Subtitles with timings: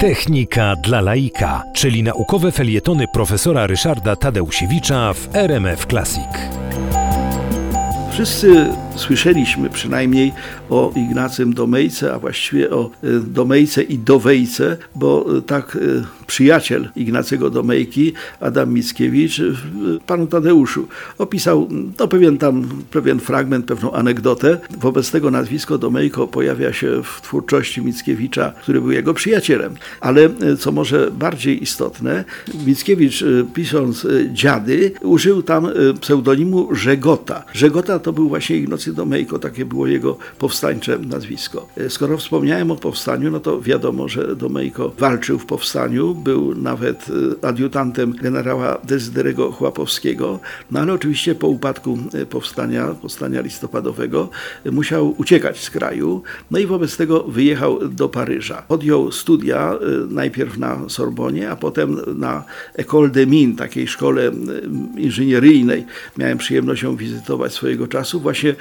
[0.00, 6.28] Technika dla laika, czyli naukowe felietony profesora Ryszarda Tadeusiewicza w RMF Classic.
[8.12, 8.66] Wszyscy
[8.96, 10.32] słyszeliśmy przynajmniej
[10.70, 16.88] o Ignacym Domejce, a właściwie o y, Domejce i Dowejce, bo y, tak y, przyjaciel
[16.96, 19.42] Ignacego Domejki, Adam Mickiewicz,
[20.06, 20.88] panu Tadeuszu
[21.18, 21.68] opisał
[21.98, 24.58] no, pewien tam pewien fragment, pewną anegdotę.
[24.80, 29.74] Wobec tego nazwisko Domejko pojawia się w twórczości Mickiewicza, który był jego przyjacielem.
[30.00, 32.24] Ale co może bardziej istotne,
[32.66, 35.68] Mickiewicz pisząc Dziady użył tam
[36.00, 37.44] pseudonimu Żegota.
[37.52, 41.68] Żegota to był właśnie Ignacy Domejko, takie było jego powstańcze nazwisko.
[41.88, 47.06] Skoro wspomniałem o powstaniu, no to wiadomo, że Domejko walczył w powstaniu, był nawet
[47.42, 50.40] e, adiutantem generała Dezyderego Chłapowskiego,
[50.70, 54.28] no ale oczywiście po upadku e, powstania, powstania listopadowego
[54.64, 58.62] e, musiał uciekać z kraju, no i wobec tego wyjechał do Paryża.
[58.68, 59.74] Podjął studia
[60.08, 62.44] najpierw na Sorbonie, a potem na
[62.78, 64.30] École des Mines, takiej szkole
[64.96, 65.84] inżynieryjnej.
[66.18, 68.54] Miałem przyjemność ją wizytować swojego czasu, właśnie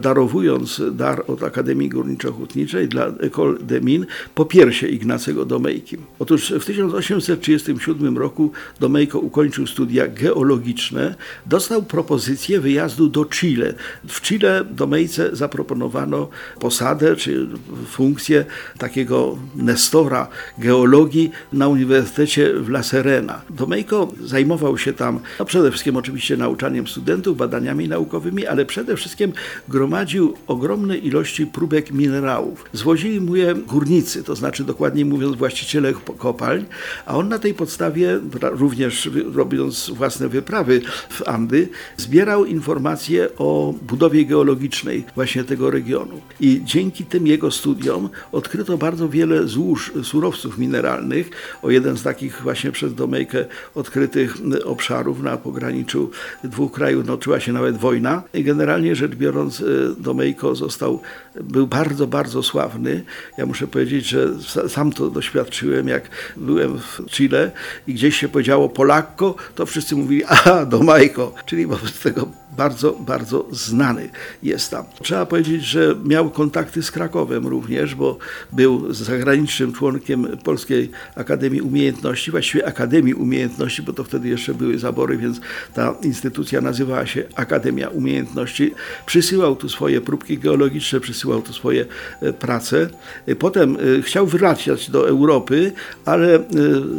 [0.00, 5.96] darowując dar od Akademii Górniczo-Hutniczej dla École des Mines po piersie Ignacego Domejki.
[6.18, 11.14] Otóż w 1837 roku Domejko ukończył studia geologiczne,
[11.46, 13.74] dostał propozycję wyjazdu do Chile.
[14.08, 16.28] W Chile Domejce zaproponowano
[16.60, 17.46] posadę czy
[17.86, 18.44] funkcję
[18.78, 20.28] takiego nestora
[20.58, 23.42] geologii na Uniwersytecie w La Serena.
[23.50, 29.32] Domejko zajmował się tam no przede wszystkim oczywiście nauczaniem studentów, badaniami naukowymi, ale przede wszystkim
[29.68, 32.64] gromadził ogromne ilości próbek minerałów.
[32.72, 36.64] Zwozili mu je górnicy, to znaczy dokładniej mówiąc właściciele kopalń,
[37.06, 44.24] a on na tej podstawie, również robiąc własne wyprawy w Andy, zbierał informacje o budowie
[44.24, 46.20] geologicznej właśnie tego regionu.
[46.40, 51.30] I dzięki tym jego studiom odkryto bardzo wiele złóż surowców mineralnych.
[51.62, 56.10] O jeden z takich właśnie przez Domejkę odkrytych obszarów na pograniczu
[56.44, 58.22] dwóch krajów toczyła się nawet wojna.
[58.34, 59.64] Generalnie rzecz biorąc,
[59.98, 61.00] Domejko został,
[61.40, 63.04] był bardzo, bardzo sławny.
[63.38, 64.28] Ja muszę powiedzieć, że
[64.68, 67.50] sam to doświadczyłem, jak byłem w Chile
[67.86, 73.46] i gdzieś się powiedziało Polakko, to wszyscy mówili, aha, Domajko, czyli wobec tego bardzo, bardzo
[73.50, 74.08] znany
[74.42, 74.84] jest tam.
[75.02, 78.18] Trzeba powiedzieć, że miał kontakty z Krakowem również, bo
[78.52, 85.16] był zagranicznym członkiem Polskiej Akademii Umiejętności, właściwie Akademii Umiejętności, bo to wtedy jeszcze były zabory,
[85.16, 85.40] więc
[85.74, 88.74] ta instytucja nazywała się Akademia Umiejętności.
[89.06, 91.86] Przysyłał tu swoje próbki geologiczne, przysyłał tu swoje
[92.20, 92.88] e, prace.
[93.26, 95.72] E, potem e, chciał wracać do Europy,
[96.04, 96.44] ale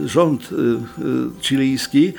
[0.06, 0.50] rząd
[1.42, 2.14] chilijski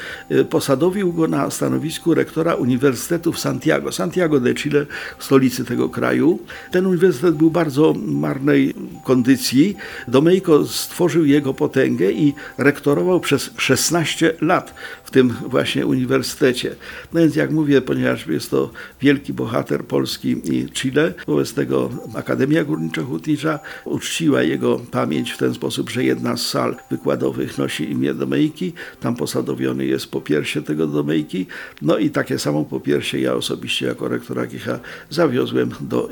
[0.51, 4.87] posadowił go na stanowisku rektora Uniwersytetu w Santiago, Santiago de Chile,
[5.19, 6.39] stolicy tego kraju.
[6.71, 8.75] Ten uniwersytet był bardzo marnej
[9.05, 9.77] kondycji.
[10.09, 14.75] Domejko stworzył jego potęgę i rektorował przez 16 lat
[15.05, 16.75] w tym właśnie uniwersytecie.
[17.13, 22.65] No więc jak mówię, ponieważ jest to wielki bohater Polski i Chile, wobec tego Akademia
[22.65, 28.73] Górniczo-Hutnicza uczciła jego pamięć w ten sposób, że jedna z sal wykładowych nosi imię Domejki,
[29.01, 31.47] tam posadowiony jest popiersie tego Domejki,
[31.83, 34.81] no i takie samo popiersie ja osobiście jako rektor AGH
[35.11, 36.09] zawiozłem do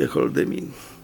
[0.47, 0.96] Mines.